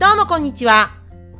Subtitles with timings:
[0.00, 0.92] どうもこんにちは。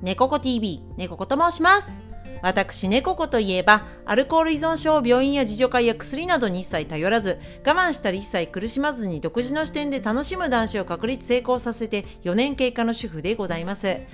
[0.02, 2.09] 猫子 TV、猫子と申します。
[2.42, 13.82] 私、猫子といえば、アルコール依存症を病院や自助会や薬などに一切頼らず、我慢したり一切苦しまずに独自の視点で楽しむ男子を確立成功させて4年経過の主婦でございます。
[13.82, 14.06] で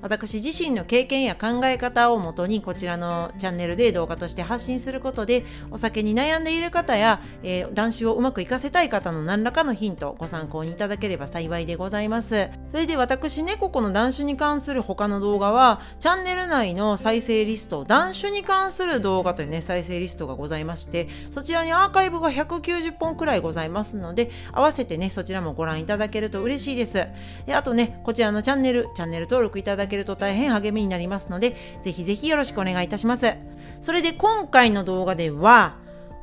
[0.00, 12.48] 私自身の経験や考え方をもとに、こちらのチャンネルで動画として発信することで、お酒に悩んでいる方や、えー、男子をうまくいかせたい方の何らかのヒント、ご参考にいただければ幸いでございます。
[12.70, 27.06] それで私、猫子の男子に関する他の動画は、チャンネル内の再生リスト、男子に関する動画というね、再生リストがございまして、そちらにアーカイブが190本くらいございますので、合わせてね、そちらもご覧いただけると嬉しいです。
[27.46, 33.34] であとね、こちらのチャンネル、チャンネル登録いただけると大変励みになりますので、ぜひぜひよろしくお願いいたします。
[33.80, 35.76] それで今回の動画では、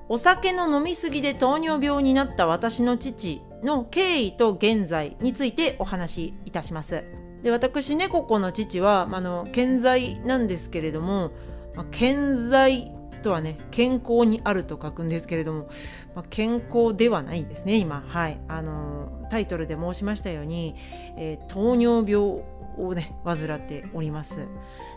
[0.10, 7.23] お酒の飲みすぎで糖尿病になった私の父の経緯と現在についてお話しいたします。
[7.44, 11.32] で私ねここの父は、あの健在なんですけれども
[11.76, 12.92] まあ、健在
[13.22, 15.70] とはね健康にあると書くんですけれども、
[16.16, 18.04] まあ、健康ではないですね今。
[18.08, 18.40] はい。
[18.48, 20.76] あのタイトルで申しましたように、
[21.18, 22.44] えー、糖尿病
[22.78, 24.48] をね患っております。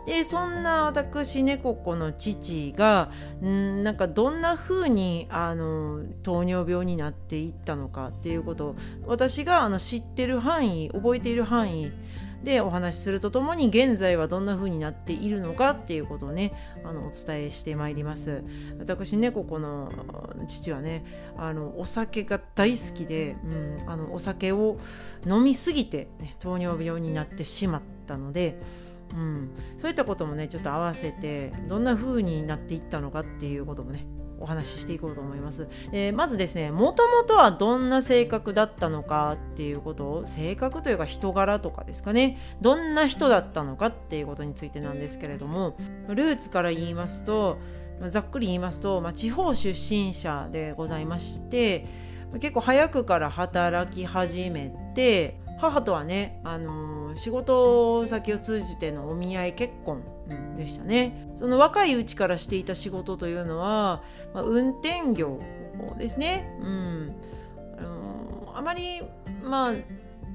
[0.07, 3.11] でそんな私猫子の父が
[3.45, 11.93] んなんかどんな風にあに糖尿病になっていったのかっていうことを私があの知ってる範囲覚えている範囲
[12.47, 16.53] でお話しするとともに現在はどんな風になっているのかっていうことをね
[16.85, 18.45] あのお伝えしてまいります。
[18.79, 19.91] 私ねここの
[20.47, 21.05] 父はね
[21.37, 24.79] あのお酒が大好きで、うん、あのお酒を
[25.27, 28.61] 飲みすぎて、ね、糖尿病になってしまったので
[29.13, 34.05] うん、そういったこともねちょっと合わせてどんな風になっていったのかっていうこともね
[34.41, 35.69] お話ししていこうと思います。
[35.93, 45.77] えまずですねもともとはどんな性格だったのかっていうことを性格というか人柄とかですかねどんな人だったのかっていうことについてなんですけれども
[46.09, 47.59] ルーツから言いますと、
[48.09, 51.87] ざっくり言いますと、まあ、地方出身者でございまして
[52.35, 60.03] 結構早くから働き始めて母とはね、あのー、仕事先を通じてのお見合い結婚、
[60.57, 61.29] でしたね。
[61.37, 64.03] その若いうちからしていた仕事というのは、
[64.35, 65.41] まあ、運転業
[65.99, 66.51] ですね。
[66.61, 67.17] うん。
[67.79, 69.03] あのー、あまり
[69.43, 69.75] まあ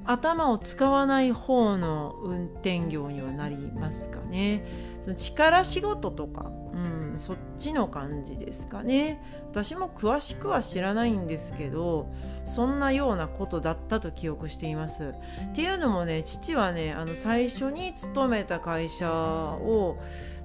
[0.04, 4.64] 頭を使わない方の運転業にはなりますかね。
[5.00, 9.20] その力仕事とかうん、そっちの感じですかね。
[9.50, 12.12] 私も詳しくは知らないんですけど
[12.44, 15.14] そんなようなことだったと記憶しています。
[15.50, 19.98] っていうのもね父はねあの最初に勤めた会社を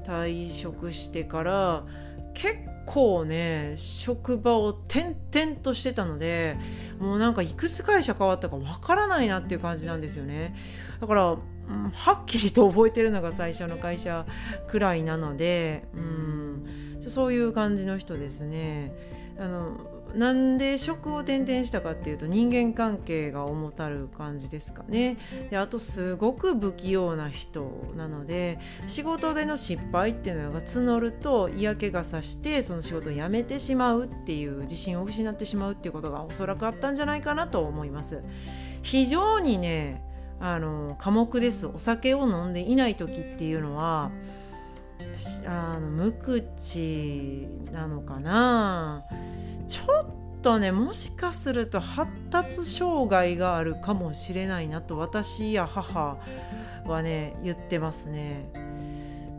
[0.03, 1.83] 退職してから
[2.33, 6.57] 結構ね職場を転々としてたので
[6.99, 10.55] もうなんかいくつ会社変わったかわからないなっていう感じなんですよね。
[11.01, 11.38] だから
[11.94, 14.25] はっきりと覚えてるのが最初の会社
[14.67, 16.66] くらいなので、うん、
[17.07, 18.94] そういう感じの人ですね。
[19.39, 25.17] あのなんで職を転々したかっていうと人間関係が重たる感じですかね
[25.50, 28.57] であとすごく不器用な人なので
[28.88, 38.23] 仕事での失敗っていうのが募ると嫌気がさしてその仕事を辞めてしまうっていう自信を失ってしまうっていうことがおそらくあったんじゃないかなと思います
[38.81, 40.06] 非常にね
[40.40, 41.66] あの科目です。
[41.66, 44.12] お酒を飲んでいない時っていうのは
[45.46, 49.03] あの無口なのかな。
[49.68, 50.06] ちょっ
[50.42, 56.18] とねもしかすると発達障害があるかもしれないなと私や母
[56.86, 58.52] はね言ってますね。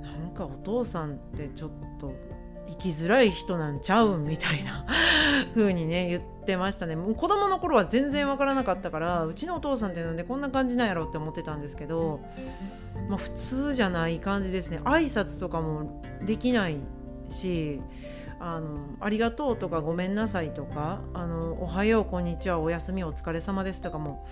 [0.02, 1.70] なんかお父さんってちょっ
[2.00, 2.12] と
[2.68, 4.84] 生きづらい人なんちゃうみたいな
[5.54, 6.96] 風にね言ってましたね。
[6.96, 12.20] もう子供の頃は全然わからなかったからうちのお父さんってなんでこんな感じなんやろって思ってたんですけど、
[13.08, 14.80] まあ、普通じゃない感じですね。
[14.84, 16.78] 挨拶とかもできない
[17.28, 17.80] し
[18.40, 24.26] あのありがとうとかごめんなさいとかあのおはようこんにちはおやすみお疲れ様ですとかも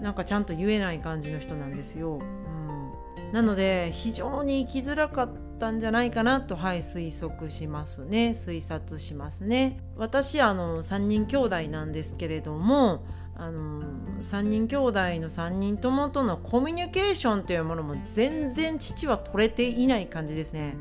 [0.00, 2.18] なんかちゃんと言えない感じの人なんですよ。
[2.18, 9.80] うん、なので非常に生きづらかったたんじゃないかなとはい推測しますね推察しますね。
[9.96, 13.04] 私あの3人兄弟なんですけれども
[13.34, 13.82] あの
[14.22, 20.76] 3人兄弟の3人ともとのコミュニケーションというものも全然父は取れていない感じですね。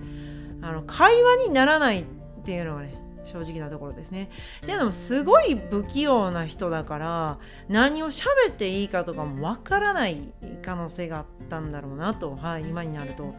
[0.62, 2.06] あの会話にならないっ
[2.44, 4.30] ていうのはね正直なところですね。
[4.62, 7.38] っていうのもすごい不器用な人だから
[7.68, 10.30] 何を喋っていいかとかもわからない
[10.64, 13.36] 可能性があったんだろうなと、はい、今になると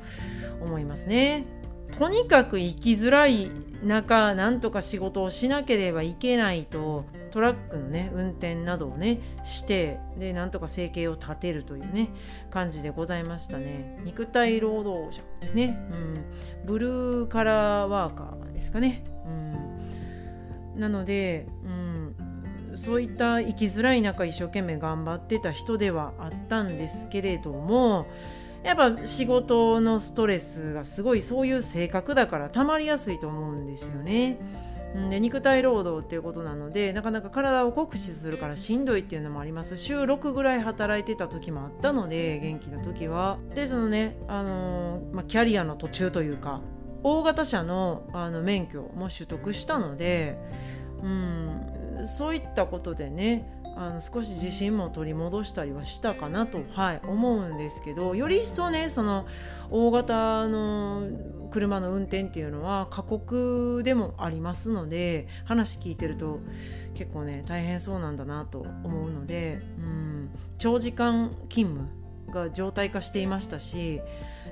[0.61, 1.45] 思いますね。
[1.99, 3.51] とにかく生きづらい
[3.83, 12.09] 中なんとか仕事をしなければいけないとトラックのね運転などをねしてでなんとか生計を立てるというね
[12.51, 14.01] 感じでございましたね。
[14.05, 16.25] 肉体労働者ですね、うん、
[16.67, 19.66] ブルーカラーワーカーですかね、うん、
[20.77, 21.69] なので、う
[22.75, 28.07] ん、そういった生きづらい中一生懸命頑張ってた人ではあったんですけれども
[28.63, 34.39] やっぱ仕事のストレスがすごいそういう性格だから溜まりやすいと思うんですよね。
[35.11, 46.63] で肉体労働っていうことなのでなかなか体を酷使するからしんどいっていうのもあります週6ぐらい働いてた時もあったので元気な時はでそのね、あのー、まあ、キャリアの途中というか
[47.09, 50.37] 大型車のあの免許も取得したので、
[51.01, 59.25] うん、そういったことでねあの少し自信も取り戻したりはしたかなと、はい、思うんですけどより一層ねその
[59.71, 61.07] 大型の
[61.53, 66.41] 車の運転っていうのは過酷でもありますので話聞いてると
[66.95, 74.01] 結構ね大変そうなんだなと思うので、うん、長時間勤務が常態化していましたし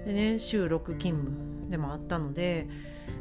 [0.04, 2.68] で、ね、週6勤務でもあったので。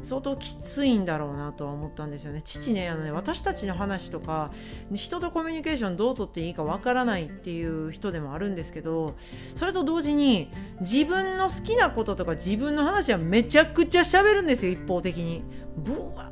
[0.02, 2.42] 相当きついんだろうなとは思ったんですよね。
[2.42, 4.52] 父ねあのね私たちの話とか
[4.92, 9.14] 人とコミュニケーションどうとっていいかわからないっていう人でもあるんですけど
[9.54, 10.50] それと同時に
[10.80, 15.42] 自分の好きなこととか自分の話はめちゃくちゃ喋るんですよ一方的に。
[15.76, 16.30] ブワ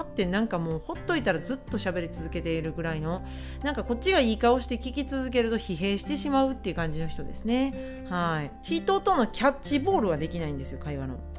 [0.00, 3.24] ーってなんかもうほっといたらずっと喋り続けているぐらいの
[3.62, 8.04] なんかこっちがいい顔して聞き続けると疲弊してしまうっていう感じの人ですね。
[8.08, 8.50] はい。
[8.62, 11.35] 人とのキャッチボールはできないんですよ会話の。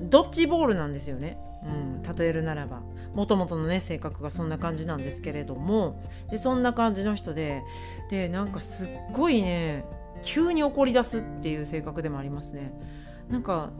[0.00, 2.82] ドッジボールなんですよね、うん、例えるならば。
[3.14, 6.00] もともとのね性格がそんな感じなんですけれども。
[6.30, 7.62] でそんな感じの人で
[8.10, 9.84] でなんかすっごいね
[10.22, 12.72] 急に怒り出すっていう性格でもありますね。
[13.28, 13.70] なんか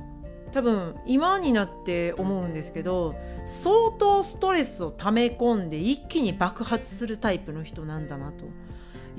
[0.53, 8.47] 多分今になって思うんですけど相当ストレスを溜め込んで一気に爆発するタイプの人なんだなと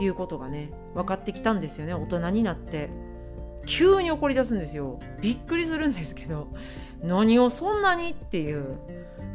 [0.02, 1.94] いうことがね分かってきたんですよね。
[1.94, 2.90] 大人になって
[3.66, 6.48] 急に怒り出すんですよびっくりするんですけど
[7.04, 8.78] 何をそんなにっていう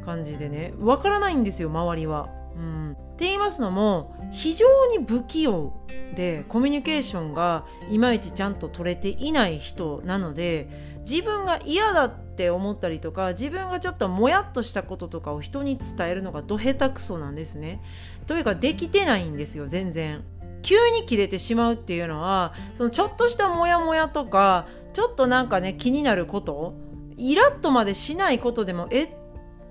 [0.04, 2.28] 感じでねわからないんですよ周りは。
[2.56, 5.72] うん、って言いますのも非常に不器用
[6.14, 10.68] でコミュニケーションがいまいちちゃんと取れていない人なので
[11.00, 17.82] 自分が嫌だって思ったりとか自分がちょっともやっとしたこととかを人に伝えるのがど下手くそなんですね。
[18.26, 20.22] というかできてないんですよ全然。
[20.64, 26.74] 急に切れてしまうっていうのはそのちょっとしたモヤモヤとかちょっとなんかね気になること
[27.16, 29.16] イラッとまでしないことでもえ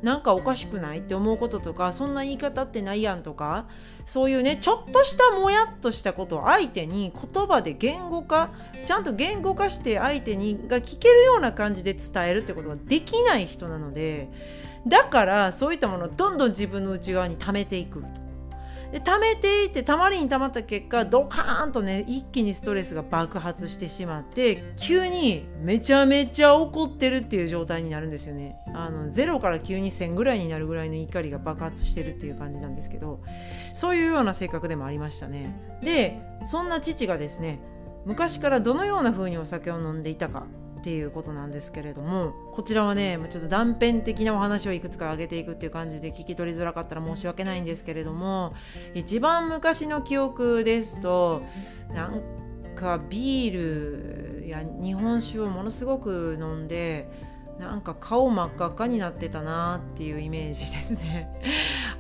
[0.04, 1.00] なんかおかしくない？
[1.00, 3.68] って思うこととかそんな言い方ってないやんとか
[4.06, 8.52] そういうねちょっとしたもやっとしたことを相手に言葉で言語化
[8.84, 14.30] ちゃんと言語化して相手にが聞けるような感じで伝えるってことができない人なので
[14.86, 18.23] だからそういったものをどんどん自分の内側に溜めていくと。
[18.94, 28.56] で溜めていってたまりに溜まった結果ドカーンとね一気にストレスが爆発してしまって急にめちゃめちゃ怒ってるっていう状態になるんですよね。
[28.76, 33.20] あの0から急に1000ぐらいになるぐらいの怒りが爆発してるっていう感じなんですけど
[33.74, 35.80] そういうような性格でもありましたね。
[35.82, 37.60] でそんな父がですね
[38.06, 40.46] 昔からどのような風にお酒を飲んでいたか
[40.84, 48.54] っていうことなんですけれどもこちらはねちょっと断片的なお話をいくつか挙げていくっていう感じで聞き取りづらかったら申し訳ないんですけれども
[48.94, 51.42] 一番昔の記憶ですと
[51.94, 52.22] なん
[52.76, 57.10] かビールや日本酒をものすごく飲んで
[57.58, 61.30] なんか顔真っ赤っかになってたなっていうイメージですね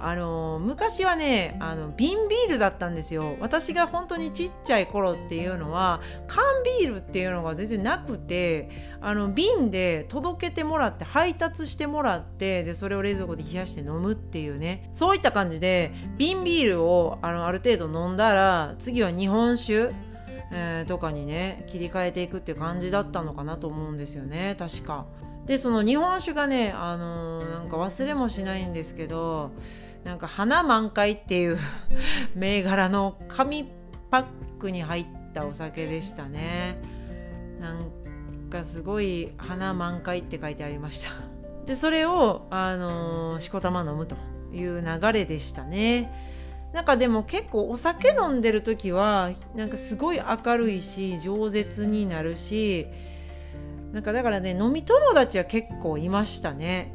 [0.05, 3.38] あの昔はねあの瓶ビールだったんですよ。
[3.39, 6.43] 私が本当にちっちゃい頃っていうのは缶
[6.79, 8.69] ビールっていうのが全然なくて
[9.00, 14.89] あの瓶で届けてもらって配達してもらってでそれを冷蔵庫で冷やして飲むっていうね。
[14.91, 19.91] そういった感じで瓶ビールをあのある程度飲んだら次は日本酒
[20.55, 24.55] えー、とかにね切り替えていくって感じだったのかなと思うんですよね。
[24.60, 25.05] 確か。
[25.45, 29.51] でその日本酒がねあのー、なんか忘れもしないんですけど
[30.03, 31.57] なんか花満開っていう
[32.36, 33.69] 銘柄の紙
[34.12, 34.25] パッ
[34.60, 36.77] クに入ったお酒でしたね。
[37.60, 41.10] なんかすごい花満開って書いてありました。
[41.65, 44.17] でそれをあのー、しこたま飲むと
[44.53, 46.33] いう流れでしたね。
[46.74, 52.88] なんかでも結構お酒飲んでる時はなんかすごい明るいし饒舌になるし
[53.93, 56.91] なんかだからね飲み友達は結構いましたね。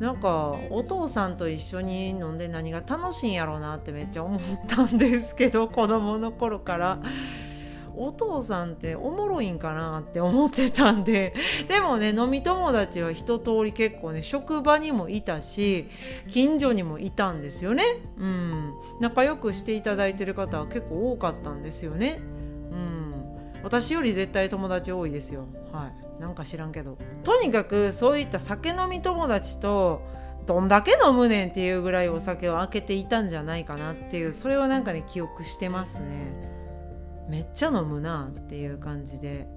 [0.00, 6.98] なんかお父さんと一緒に飲んで何が楽しいんやろうなってめっちゃ思ったんですけど子供の頃から。
[7.98, 11.34] お父さんっておもろいんかなって思ってたんで。
[11.66, 15.88] でもね飲み友達は一通り結構ね職場にもいたし
[16.28, 17.82] 近所にもいたんですよね、
[18.18, 22.20] うん、仲良くしていただいてる方は結構多かったんですよね、
[22.70, 23.14] うん、
[23.64, 25.46] 私より絶対友達多いですよ。
[25.72, 26.05] はい。
[26.20, 26.98] なんか知らんけど。
[27.24, 30.02] とにかくそういった酒飲み友達と
[30.46, 36.32] どんだけ飲むねんっていうぐらいお酒を開けていたんじゃないかなっていうそれはなんかね記憶してますね。
[37.28, 39.48] めっちゃ飲むなっていう感じで。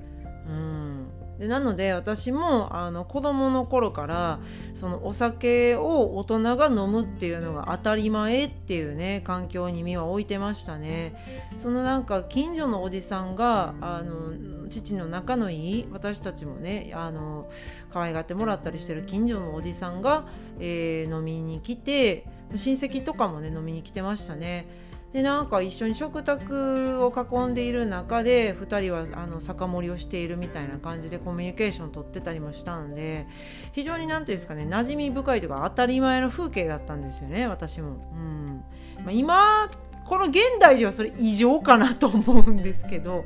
[0.48, 1.08] うん。
[1.40, 4.40] でなので私もあの子供の頃から
[4.76, 11.16] そのお酒を大人が飲むっていうのが当たり前っていうね環境に身は置いてましたね。
[11.58, 17.50] そのなんか近所のおじさんがあの父の仲のいい私たちもねあの
[17.90, 20.28] 可愛がってもらったりしてる近所のおじさんが、
[20.60, 24.89] えー、飲みに来て親戚とかもね飲みに来てましたね。
[25.14, 33.26] でなんか一緒に食卓を囲んでいる中で2人はあの酒盛りをしているみたいな感じでコミュニケーション取ってたりもしたんで
[33.72, 37.98] 非常に何ていうんですかね馴染み深いというか当たり前の風景だったんですよね私も。
[38.14, 38.64] うん
[39.04, 39.70] まあ、今
[40.06, 43.26] この現代ではそれ異常かなと思うんですけど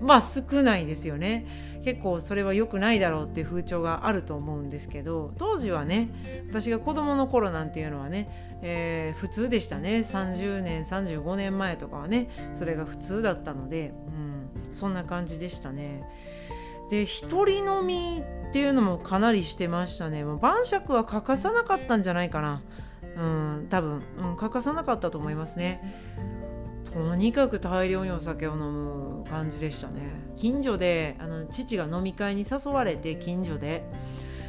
[0.00, 1.72] まあ少ないですよね。
[1.84, 6.08] 結構それは良くないだろうっていう風潮があると思うんですけど当時はね
[6.48, 9.98] 私が子供の頃なんていうのはね、えー、普通でしたね。
[9.98, 13.92] 30年35年前とかはねそれが普通だったので、
[14.66, 16.02] うん、そんな感じでしたね。
[16.90, 20.24] で一人飲みっていうのもかなりしてましたね。
[20.24, 22.62] もう晩酌は欠かさなかったんじゃないかな。
[23.16, 26.00] うん多分、うん、欠かさなかったと思いますね。
[26.90, 30.00] とにかく大量にお酒を飲む感じでしたね。
[30.36, 33.84] 近所であの父が飲み会に誘われて近所で。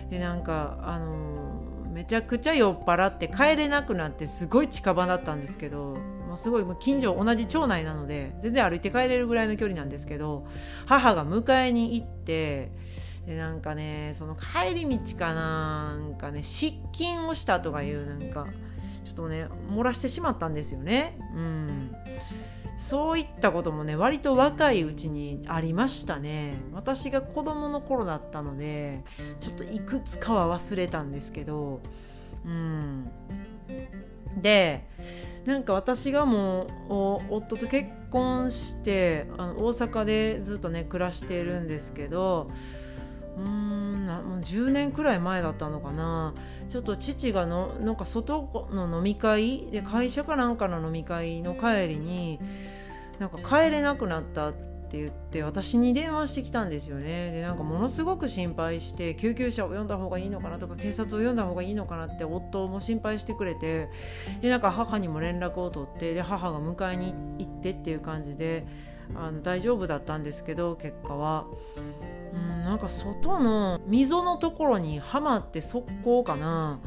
[0.10, 1.35] でなんかあの
[1.96, 5.96] めちゃくちゃ酔っ払って帰れなくなってすごい近場だったんですけど
[6.28, 10.46] もうすごいもう近所同じ町内なので全然歩いて帰れるぐらいの距離なんですけど
[10.86, 12.74] 母が迎えに行って
[13.26, 18.46] でなんかねその帰り道かななんかね失禁をしたとかいうなんか
[19.06, 21.18] ちょっとね漏らしてしまったんですよね。
[21.34, 21.96] うん。
[22.78, 26.56] そういったこともね割と若いうちにありましたね。
[26.74, 29.04] 私が子供の頃だったので
[29.40, 31.82] ちょっといくつかは忘れたんですけど
[32.46, 33.10] うん。
[34.38, 34.88] で
[35.46, 36.64] なんか私がも
[37.30, 42.52] う夫と結婚してあの大阪でずっとね暮らしているんですけど
[43.38, 43.76] うーん
[44.06, 46.34] もう10年くらい前だったのかな
[46.70, 52.40] ちょっと父がのなんか外の飲み会で会社かなんかの飲み会の帰りに
[53.20, 54.54] なんか帰れなくなったっ
[54.88, 63.90] て言って私に電話してきたんですよねでなんかものすごく心配して救急車を呼んだ方がいいのかなとか警察を呼んだ方がいいのかなって夫も心配してくれて
[64.42, 68.66] でなんか母にも連絡を取ってで母が迎えに行ってっていう感じで
[69.16, 71.46] あの大丈夫だったんですけど結果は。
[72.36, 76.80] うんなんか外の溝のところにはまって速攻かな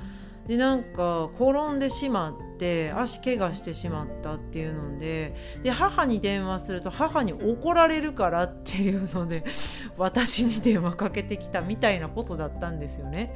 [0.46, 9.44] でなんか転んでしまって足怪我してしまったっていうのでで母に電話すると母に怒られるからっていうので
[9.98, 13.34] 私に電話かけてきたみたいなことだったんですよね。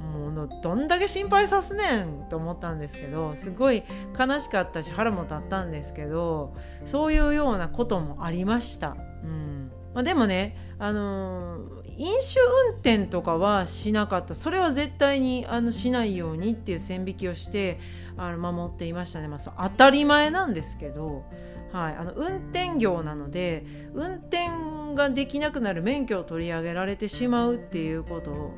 [0.00, 3.82] もうどんだけ心配さすねんと思ったんですけどすごい
[4.18, 6.54] 悲しかったし腹も立ったんですけど
[6.84, 8.94] そういうようなこともありました。
[9.24, 9.55] うん
[9.96, 14.34] まあ、でもねあのー、飲酒運転とかはしなかった。
[14.34, 17.80] それは絶対にあのしないようにっていう線引きをして
[18.18, 21.24] あの守っていましたね、まあ、当たり前なんですけど、
[21.72, 24.48] はい、あの運転業なので運転
[24.94, 28.52] ができなくなる免許を取り上げられてしまうっていうこと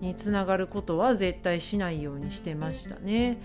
[0.00, 3.38] につながることは絶対しないようにしてましたね。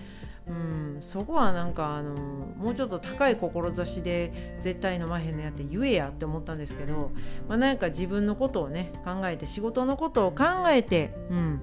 [0.48, 7.12] うん、そこはなんかあのもうちょっと高い志で絶対飲まへんのやって言えやって思ったんですけど、
[7.48, 11.60] まあ、なんか自分のことをね考えて仕事のことを考えて、うん、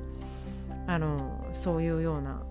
[0.88, 2.42] あのそういうような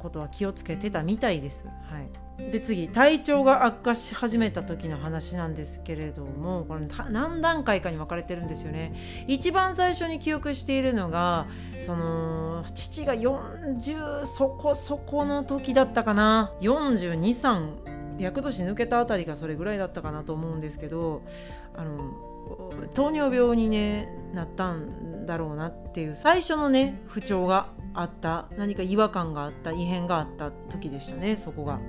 [0.00, 1.66] ことは気をつけてたみたいです。
[1.66, 8.94] はいで次体調が悪化し始めた時の話なんですけれどもこれ何段階かに分かれてるんですよね。
[9.26, 11.46] 一番最初に記憶しているのが
[11.80, 16.52] その父が40そこそこの時だったかな。
[16.60, 17.86] 423
[18.18, 21.22] 厄年抜けたあたりがそれぐらいだったかなと思うんですけど
[21.74, 22.14] あの
[22.94, 27.68] 糖尿病に、ね、なったんだろうなっていう最初のね不調が
[28.00, 31.80] あった何か違和感があった異変があった時でしたねそこが。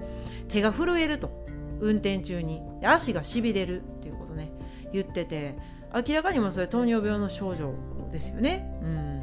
[0.48, 1.46] 手が震えると
[1.80, 4.52] 運転中に足がしびれるっていうことね
[4.94, 5.56] 言ってて
[5.94, 7.74] 明らかにもそれ糖尿病の症状
[8.12, 8.80] ですよね。
[8.82, 9.18] うん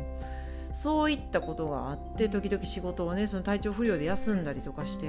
[0.74, 5.06] そういったことがあって時々仕事をねその体調不良で休んだりとかして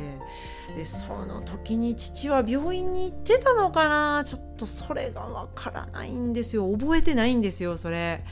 [0.77, 8.23] でその時に父は病院に行ってたのかなちょっとそれがわからないんですよ覚えてないんですよそれ。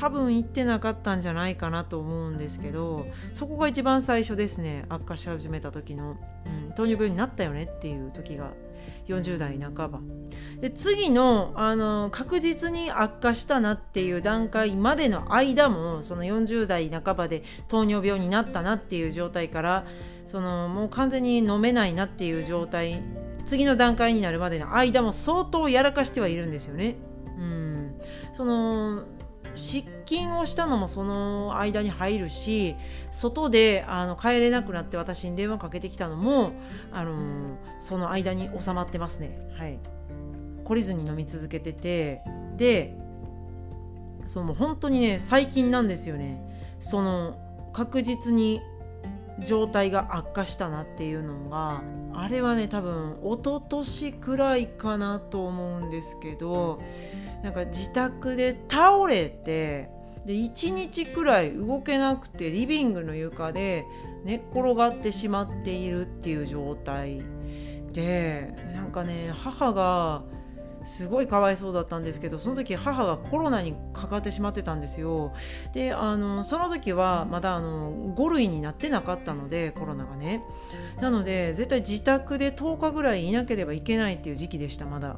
[0.00, 8.52] 多分行ってなかったんじゃないかなと思うんですけどそこが一番最初ですね悪化し始めた時の、うん、糖尿病になったよねっていう時が
[9.08, 10.00] 40代半ば。
[10.60, 19.86] で次のあの確実に悪化したなっていう段階までの間もその40代半ばで糖尿病になったなっていう状態から
[20.24, 23.02] そのもう完全に飲めないなっていう状態
[23.44, 26.96] 次の段階になるまでの間も相当やらかしてはいるんですよね。
[27.38, 28.00] うん、
[28.32, 29.04] その
[29.56, 32.76] 失禁をしたのもその間に入るし
[33.10, 36.52] 外であの帰れなくなって私に電話かけてきたのも、
[36.92, 39.38] あの、その間に収まってますね。
[39.58, 39.78] はい。
[40.66, 42.22] 懲りずに飲み続けてて
[42.56, 42.96] で
[44.26, 46.42] その本当にね最近なんですよね。
[46.80, 47.38] その
[47.72, 48.60] 確実に
[49.44, 51.82] 状態が悪化したなっていうのが
[52.14, 56.80] あれはね多分一昨年くらいかなと思うんですけど
[57.42, 59.90] なんか自宅で倒れて
[60.24, 63.84] で1日くらい動けなくてリビングの床で
[64.24, 67.22] 寝っ転がってしまっているっていう状態
[67.92, 70.24] でなんかね母が
[70.86, 75.32] すごいかわいそうだったんですけどその時母がコロナにかかってしまってたんですよ。
[75.74, 80.42] であのその時はまだあの5類になってなかったのでコロナがね。
[81.00, 85.16] なので絶対自宅で10日ぐらいいなければいけないっていう時期でしたまだ。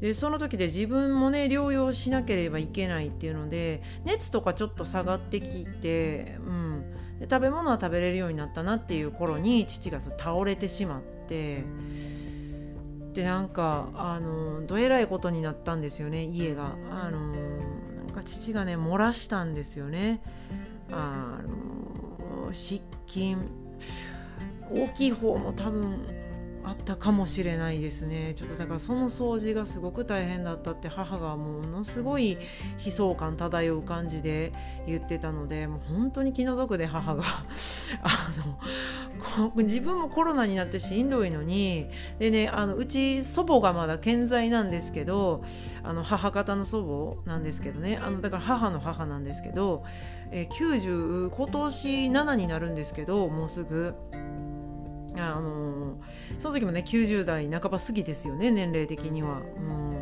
[0.00, 6.84] でその時で自分もね療養しなければいけないっていうので熱とかちょっと下がってきて、うん、
[7.18, 11.64] で食べ物は食べれるようになったなっていう頃に父が倒れてしまって
[13.14, 16.76] でなんかあのどえらいことになったんですよね家が。
[16.90, 20.22] あのなんか父がね漏らしたんですよね。
[20.92, 23.38] あの失禁
[24.70, 26.25] 大きい方も多分
[26.66, 32.38] あったかもしれないですねちょっとだからその掃除がすごく大変だったって母がものすごい
[32.84, 34.52] 悲壮感漂う感じで
[34.84, 37.22] 言ってたのでもう本当に気の毒で母が
[38.02, 38.30] あ
[39.38, 45.44] の自分もコロナになってしんどいのにでねあのうち祖母がまだ健在なんですけど
[45.84, 49.84] あの母方の祖母なんですけどねあのだから母の母なんですけど、
[50.32, 53.94] え90今年7になるんですけどもうすぐ。
[55.18, 55.65] あの
[56.38, 59.40] その時もね90代半ば過ぎですよね年齢的には。
[59.56, 59.96] うん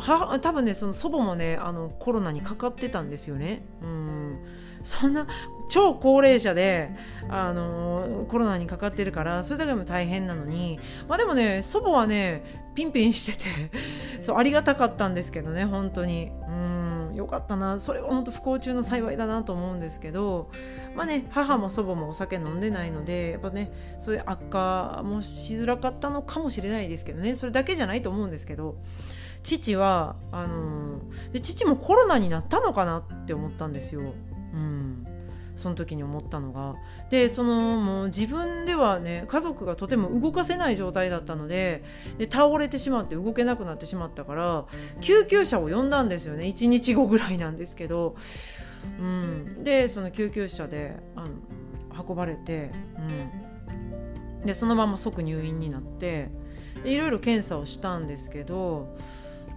[0.00, 3.62] は多分ねその祖母もねあのコロナにかかってたんですよね。
[3.82, 4.38] うん
[4.82, 5.26] そんな
[5.68, 6.90] 超高齢者で、
[7.28, 12.44] あのコロナにかかってるからそれだけでも大変なのにまあでもね祖母はね
[12.76, 13.70] ピンピンして
[14.18, 16.30] てそうありがたかったんですけどね本当に。
[16.48, 16.75] うん
[17.16, 20.50] よかったなそれは本当不幸中の幸いだなと思うんですけど
[20.94, 28.76] まあね母も祖母もお酒飲んでないのでやっぱねそういう悪化もしづらかったのかもしれないですけどねそれだけじゃないと思うんですけど
[29.42, 34.12] 父はあのー、で父もコロナになったのかなって思ったんですよ。
[35.56, 36.76] その時に思ったのが。
[37.10, 41.82] でそのもう自分ではね家族がとても動かせない状態だったので
[42.18, 44.64] で倒れてしまって動けなくなってしまったから
[45.00, 46.44] 救急車を呼んだんですよね。
[46.44, 48.16] 1日後ぐらいなんですけど、
[49.00, 51.28] うん、でその救急車であの
[52.08, 52.70] 運ばれて、
[54.40, 56.30] うん、でそのまま即入院になって
[56.84, 58.94] いろいろ検査をしたんですけど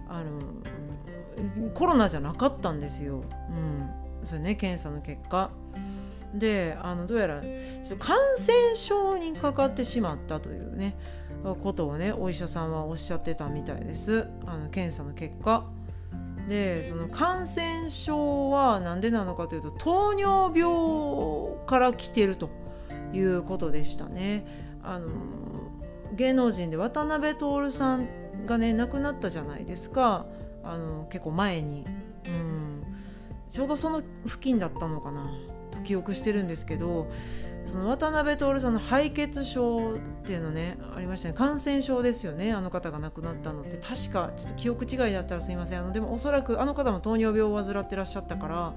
[0.08, 3.22] あのコロナじゃなかったんですよ。
[3.50, 3.90] うん。
[4.24, 5.50] それね検査の結果。
[6.34, 7.42] であのどうやら
[7.98, 10.96] 感染症にかかってしまったというね
[11.62, 14.28] ことをねお医者さんはおっしゃってたみたいです。
[14.46, 15.64] あの検査の結果。
[16.48, 22.50] でその感染症は何でなのかというと糖尿病から来てると
[23.12, 24.46] いうことでしたね。
[24.82, 25.08] あの
[26.14, 30.26] 芸能人で渡辺徹さんがね亡くなったじゃないですか。
[30.64, 31.86] あの結構前に、
[32.26, 32.82] うん、
[33.48, 35.30] ちょうどその付近だったのかな。
[35.84, 37.10] 記憶してるんですけど
[37.66, 41.34] その渡辺徹さんの敗血症っていうのねありましたね。
[41.34, 42.52] 感染症ですよね。
[42.52, 43.76] あの方が亡くなったのって。
[43.76, 45.80] 確かちょっと記憶違いだったらすいません。
[45.80, 48.74] あのでもおそらくあの方も糖尿病を患ってらっしゃったから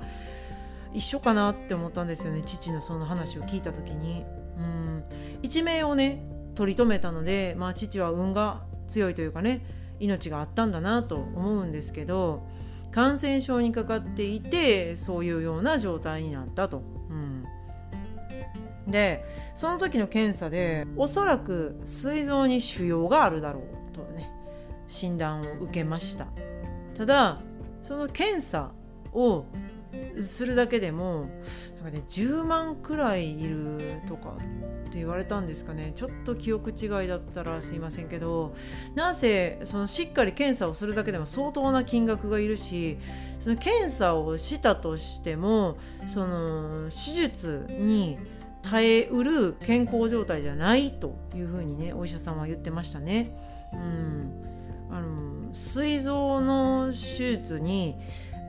[0.93, 2.41] 一緒かなって思ったんですよね。
[2.45, 4.25] 父のその話を聞いた時に。
[4.57, 5.03] うん。
[5.41, 6.23] 一命をね
[6.55, 9.65] 取り留めたのでまあ父は運が強いというかね
[9.99, 12.45] 命があったんだなと思うんですけど
[12.93, 16.83] 感染症にかかっていてそういうような状態になったと。
[17.09, 17.43] うん、
[18.87, 19.25] で
[19.55, 24.31] その時の検査でおそらく膵臓に腫瘍があるだろうとね
[24.87, 26.27] 診断を受けました
[26.95, 27.41] ただ
[27.81, 28.71] その検査
[29.13, 29.45] を
[30.21, 31.29] するだけでも
[31.83, 33.77] なんか、ね、10万くらいいる
[34.07, 34.37] とか
[34.87, 38.55] って言われたんですかねちょっと記憶違いだったらすいませんけど
[38.95, 42.97] なんせそのしっかり検査をするだけでも相当な金額がいるし
[43.39, 45.77] その検査をしたとしても
[46.07, 48.17] その手術に
[48.61, 53.35] 耐えうる健康状態じゃないというふうにねお医者さんは言ってましたね。
[53.73, 54.43] うん
[54.93, 57.95] あの膵臓の手術に、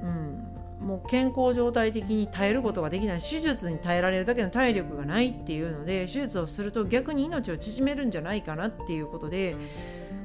[0.03, 0.44] うん、
[0.85, 9.57] もう健康状態的に耐えることができない手術に耐えられるだけの体力がないっていうので手術をすると逆に命を縮めるんじゃないかなっていうことで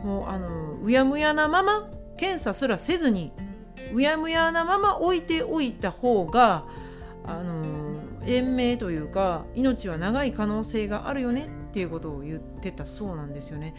[0.04, 3.32] もうあのうやむやなまま検査すらせずに
[3.94, 6.66] うやむやなまま置いておいた方が
[7.26, 7.64] あの
[8.26, 13.76] 延命というか命は長い可能性があるよねっていうことを言ってたそうなんですよね。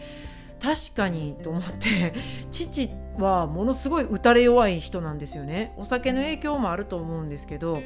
[0.61, 2.13] 確かにと思って
[2.51, 5.73] 父はものすごい打たれ弱い人なんですよね。
[5.77, 7.79] お酒の影響もあると思うんですけど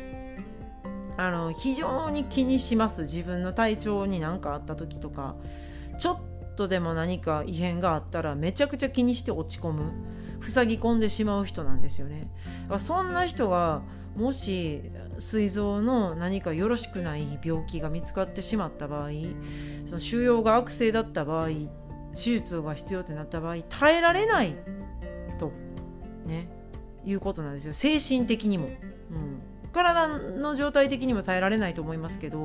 [1.17, 3.01] あの非常に気にします。
[3.01, 5.35] 自分の体調に何かあった時とか。
[5.97, 6.17] ちょっ
[6.57, 9.91] とでも何か異変があったらめちゃくちゃ気にして落ち込む。
[10.41, 12.29] 塞ぎ込んでしまう人なんですよね。
[12.77, 13.81] そんな人が
[14.15, 14.81] もし
[15.19, 19.09] 膵臓の何かよろしくない病気が見つかってしまった場合
[19.85, 21.49] その腫瘍が悪性だった場合
[22.15, 24.55] 手術が必要ってなった場合耐えられない
[25.37, 25.51] と
[26.25, 26.49] ね
[27.05, 27.73] いうことなんですよ。
[27.73, 32.41] 精神的にも、うん、体の状態的にも耐えられないと思いますけど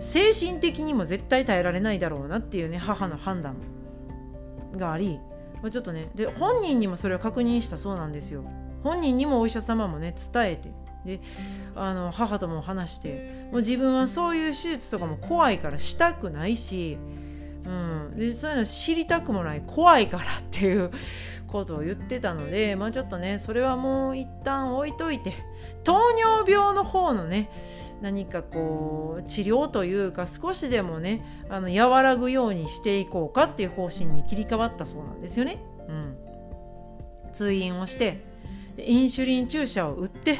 [0.00, 3.56] 精神的にも絶対耐えられないだろうなっていうね母の判断
[4.76, 5.18] があり、
[5.70, 8.44] ちょっとねで本人にもそれを確認したそうなんですよ。
[8.82, 10.70] 本人にもお医者様もね伝えて
[11.04, 11.20] で
[11.74, 16.98] あの母とも話してもう自分はそういう手術とかも怖いからしたくないし
[17.66, 20.90] うん、でそういうの知りたくもない怖いからっていう
[21.48, 25.32] ことを言ってたのでまあちょっとねそれはもう一旦置いといて
[25.82, 27.50] 糖尿病の方のね
[28.00, 35.58] 何かこう治療というか少しでもねあの和らぐようにしていこうかっていう方針に切り替わったそうなんですよね。
[35.88, 36.16] うん、
[37.32, 38.24] 通院をして
[38.78, 40.38] インシュリン注射を打って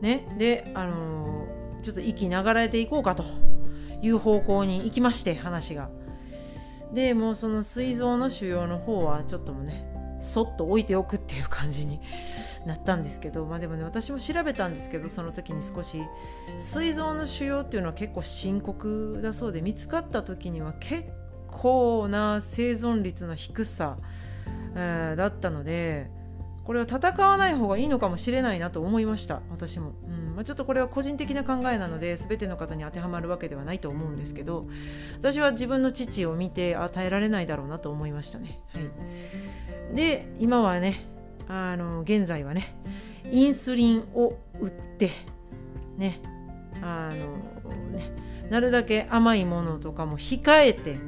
[0.00, 3.24] ねであのー、ちょっと息流れていこうかと
[4.00, 5.88] いう方向に行きまして話が。
[6.92, 9.86] でもうその膵臓の腫瘍の方はちょっともね
[10.20, 12.00] そっと置いておくっていう感じに
[12.66, 16.02] なったんですけどまあでもね私も調べたんですけどその時に少し
[16.56, 21.08] 膵臓の腫瘍っていうのは結構深刻だそうで見つかった時には結
[21.46, 23.96] 構な生存率の低さ、
[24.74, 26.10] えー、だったので
[26.68, 29.40] これは戦わない方がいいのかもしれないなと思いました。
[29.50, 30.28] 私も、うん。
[30.36, 34.68] まあ、ちょっとこれは個人的な考えなので全ての方に当てはまるわけではないと思うんですけど
[35.16, 38.80] 私は自分の父を見て与えられないだろうなと思いましたね、は
[39.92, 41.08] い、で今はね
[41.48, 42.76] あの現在はね
[43.32, 45.10] インスリンを打って
[45.96, 46.20] ね
[46.82, 48.12] あのね
[48.48, 51.00] なるだけ甘いものとかも控えて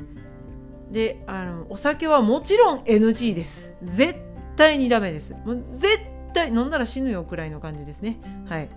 [0.90, 3.75] であのお酒はもちろん NG です。
[3.85, 4.18] 絶
[4.61, 5.35] 対にダメです。
[5.46, 5.99] もう絶
[6.35, 8.18] 対飲んだら死ぬよくらいの感じですね。
[8.46, 8.68] はい。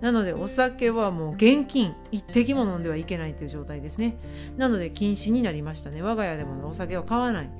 [0.00, 1.94] なのでお酒はもう現金。
[2.10, 4.16] 一滴も飲んではいけないという状態ですね。
[4.56, 6.00] なので禁止になりましたね。
[6.00, 7.50] 我が家でも、お酒は買わない。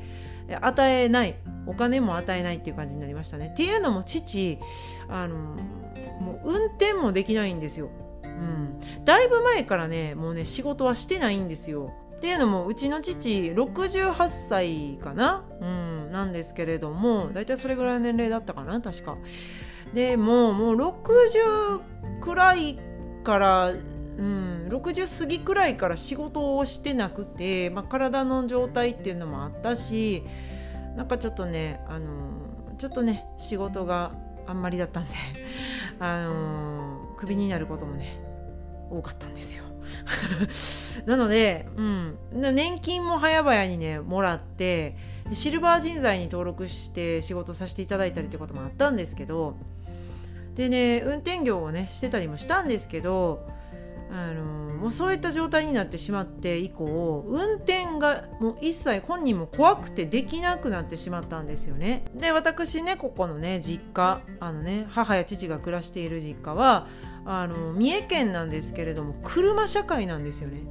[0.58, 1.34] 与えない。
[1.66, 3.50] お金も与えないっていう感じになりましたね。
[3.52, 4.58] っていうのも父
[5.08, 5.36] あの
[6.20, 7.90] もう運転もできないんですよ。
[8.24, 11.92] うん、だいぶ前からねもうね仕事はしてないんですよ。
[12.24, 19.18] っていうのもうちの父68歳かな、うん、なんですけれども大体それぐらいの年齢だったかな確か。
[19.92, 22.78] でももう60くらい
[23.24, 30.22] から、うん、60過ぎくらいから仕事をしてなくて、まあ、体の状態っていうのもあったし
[30.96, 32.08] なんかちょっとね、あの
[32.78, 34.12] ちょっとね仕事が
[34.46, 35.14] あんまりだったんで、
[36.00, 38.18] あのクビになることもね
[38.90, 39.63] 多かったんですよ。
[41.06, 44.96] なので、うん、年金も早々にねもらって
[45.32, 49.56] シルバー人材に登録して仕事させていただいたりってこともあったんですけど
[50.54, 53.46] でね運転業をねしてたりもしたんですけど
[54.10, 54.42] あの
[54.74, 62.04] もうそういった状態になってしまって以降運転がもう一切本人も怖くてできなくなってしまったんですよね。
[62.14, 66.86] で私ねここのね実家あのね母や父が暮らしている実家は
[67.24, 70.62] あの三重県なんですけれども車社会なんですよね。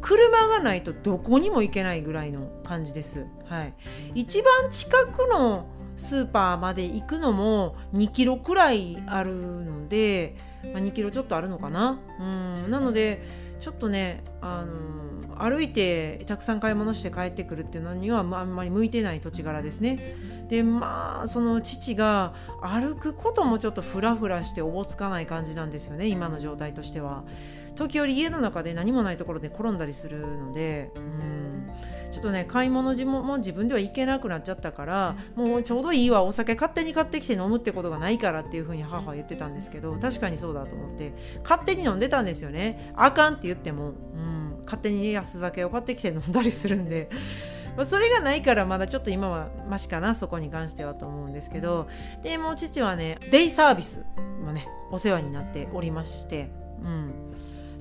[0.00, 3.74] 車がないとどこにも行けないぐらいの感じです、はい、
[4.14, 5.66] 一番近くの
[5.96, 10.36] スーパーまで行くのも2キロくらいあるので、
[10.72, 11.98] まあ、2キロちょっとあるのかな。
[12.20, 12.70] うん。
[12.70, 13.24] なので
[13.58, 20.16] ちょっとねあの歩いてたくさん買い物して帰ってくるっていうのにはあんまり向いてない土地柄ですね。
[20.48, 22.32] でまあその父が
[22.62, 27.24] 歩くこともちょっとフラフラしておぼつかない感じなんですよね今の状態としては。
[27.74, 31.48] 時折家の中で何もないところで転んだりするのでうん。
[32.10, 42.92] ちょっとね買い物も自分では行けなくなっちゃったからもうちょうどいいわお酒勝手に買ってきて飲むってことがないからっていう風に母は言ってたんですけど確かにそうだと思って勝手に飲んでたんですよね。
[42.96, 47.10] あかんって言っても、うん、勝手に安酒を買ってきて飲んだりするんで。
[47.78, 51.86] まあ、それがないからまだちょっと今はマシかなそこに関してはと思うんですけど
[52.24, 54.04] でもう父はねデイサービス
[54.44, 56.50] もねお世話になっておりまして
[56.82, 57.27] うん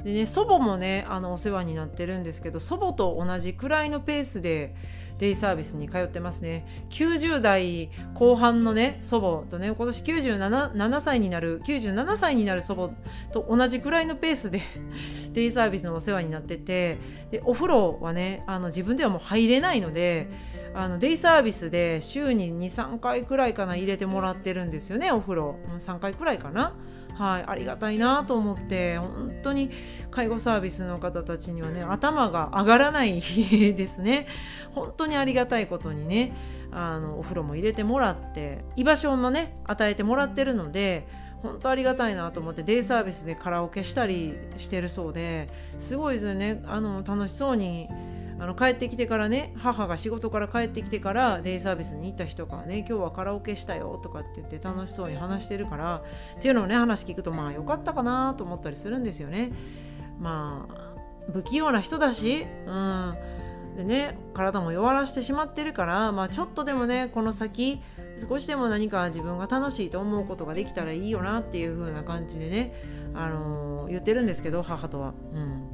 [0.07, 4.73] でね祖母もねあのお世話になってるんですけど祖母と同じくらいのペースで
[5.17, 14.61] デイサービスに通ってますね90代後半のね祖母とね今年977歳になる97歳になる祖母と同じくらいのペースで
[15.33, 20.29] デイサービスのお世話になっててでお風呂はねあの自分ではもう入れないので
[20.73, 26.77] あのデイサービスで週に23回くらいかな入れてもらってるんですよねお風呂3回くらいかな。
[27.17, 29.71] はい、ありがたいなと思って本当に
[30.11, 34.27] 介護サービスの方たちにはね頭が上がらないですね。
[34.71, 36.33] 本当にありがたいことにね
[36.71, 41.07] あのお風呂も入れてもらって居場所もね与えてもらってるので
[41.41, 45.49] 本当ありがたいなと思ってデイサービスでカラオケしたりしてるそうで
[45.79, 46.63] すごいですよね。
[46.67, 47.89] あの楽しそうに
[48.39, 56.03] あの帰ってきてからね母が仕事から帰ってきてからデイサービスに行った人がね今日はカラオケしたよとかって言って楽しそうに話してるから
[56.37, 59.51] っていうのをね話聞くとまあよかったかなと思ったりするんですよね。
[60.19, 60.97] まあ
[61.31, 63.15] 不器用な人だし、うん、
[63.75, 67.81] でね体も弱らしてしまってるから、まあ、ちょっとでもねこの先
[68.17, 72.73] 少しでも何か自分が楽しいと思うことができたらいいよなっていう風な感じでね、
[73.13, 75.13] あのー、言ってるんですけど母とは。
[75.33, 75.66] うん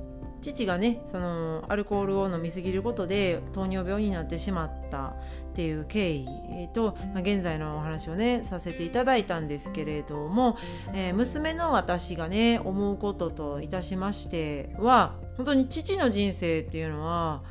[0.44, 5.14] 父がねそのアルコールを飲みすぎることで糖尿病になってしまったっ
[5.56, 6.28] ていう経緯
[6.74, 10.58] と、まあ、現在のお話をねさせていただいたんですけれども、
[10.94, 17.42] えー、娘の私がね思うことといたしましては本当に父の人生っていうのは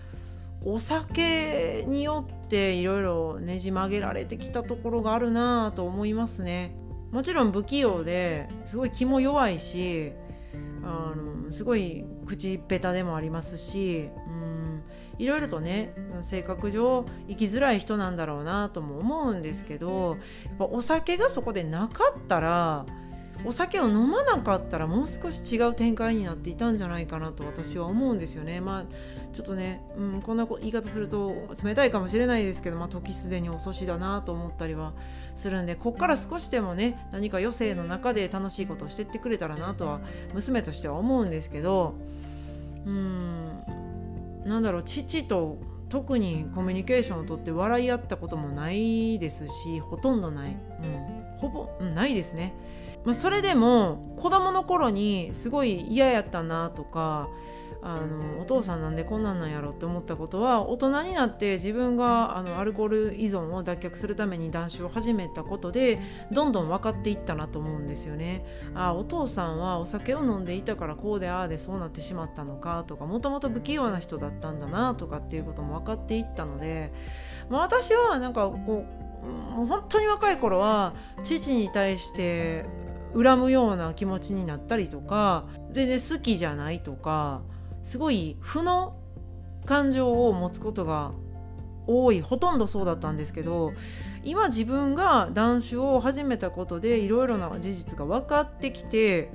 [0.65, 6.77] お酒によっていろいろねじ曲げられてきたところがあるなと思いますね。
[7.11, 10.13] もちろん不器用ですごい気も弱いし
[10.83, 14.83] あのすごい口下手でもありますしうん
[15.19, 22.87] いろいろとね性格上生きづらい人なんだろうなとも思うんですけどやっぱお酒がそこでなかったら
[23.45, 28.61] お酒を飲まなかったらもう少し違う展開になっていたんじゃないかなと私は思うんですよね。
[28.61, 28.85] まあ
[29.33, 34.93] ちょっとね、うん、こんな言い方すると冷たいかもしれないですけど、まあ、時すでに遅しだなと思ったりは
[35.35, 40.01] するんでこっから少しでもね何か余生の中で楽しいことをしてってくれたらなとは
[40.35, 41.95] 娘としては思うんですけど
[42.85, 43.63] うん
[44.45, 52.55] なんだろう父と特にコミュニケーションをとって笑い合ったこともないですしほとんどない、うん、ほぼ、うん、ないですね。
[53.05, 57.29] まあ、それでも子供の頃にすごい嫌やったなとか
[57.85, 65.99] あのお父さんなんでこんなんなんやろって思ったことは大人になって自分があのアルコール依存を脱却するために断酒を始めたことで
[66.31, 68.45] どんどん分かっていったなと思うんですよね。
[68.75, 76.93] あお父さんはお酒を飲んでいたからこうでああでそうなってしまったのかとかもともと不器用な人だったんだなとかっていうことも分かっていったので、
[77.51, 82.65] まあ、私はなんかこうもう本当に若い頃は父に対して
[83.15, 87.43] 恨むような気持ちになったりとか全然好きじゃないとか
[87.83, 88.97] すごい負の
[89.65, 91.13] 感情を持つことが
[91.87, 92.21] 多い。
[92.21, 93.73] ほとんどそうだったんですけど
[94.23, 99.33] 今自分が断酒を始めたことでいろいろな事実が分かってきて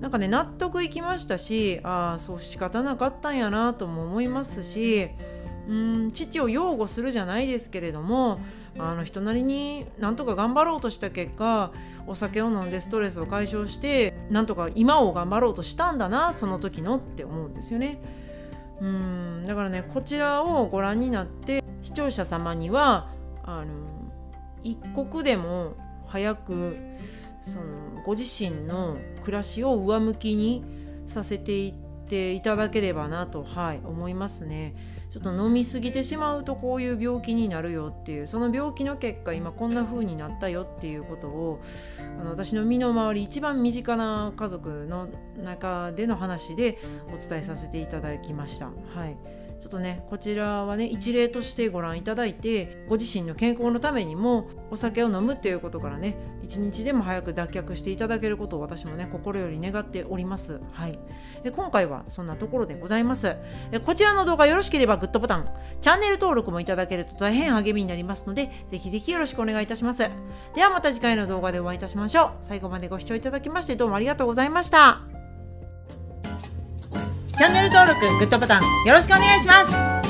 [0.00, 5.08] なんかね納得いきましたしああそう仕方なかったんやなとも思いますし
[5.68, 8.40] うん父を擁護するじゃないですけれども
[8.78, 11.72] あの人なりになんとか頑張ろうとした結果
[12.06, 18.00] お酒を飲んでストレスを解消してなんとか今を頑張ろうとしたんだなその時のって思うんですよね。
[18.80, 23.10] うんだからねこちらをご覧になって視聴者様には
[23.42, 23.72] あの
[24.62, 25.74] 一刻でも
[26.06, 26.76] 早く
[27.42, 30.64] そのご自身の暮らしを上向きに
[31.06, 31.74] させていっ
[32.08, 34.74] ていただければなと、はい、思いますね。
[35.16, 41.62] ちょっと飲みすぎてしまうとこういう病気になるよっていうその病気の結果今こんな風になったよっていうことを
[42.20, 45.08] あの私の身の回り一番身近な家族の
[45.42, 46.78] 中での話で
[47.14, 48.66] お伝えさせていただきました。
[48.66, 49.16] はい
[49.58, 56.14] ちょっとねこちらはね一例としてご覧いただいてご自身の健康のためにもお酒を飲むっていうことからね
[56.46, 60.60] 一日でも早く脱却していただけることを私もね心より願っております。
[60.72, 60.98] はい。
[61.42, 63.36] で今回はそんなところでございます。
[63.72, 65.48] えこちらの動画よろしければグッドボタン
[65.80, 70.08] チャンネル登録もいただけると大変励みになりますのでぜひぜひよろしくお願いいたします。
[70.54, 72.30] ではまた次回の動画でお会いいたしましょう。
[72.42, 75.00] 最後までご視聴いただきましてどうもありがとうございました。
[77.36, 80.05] チャンネル登録、グッドボタンよろしくお願いします。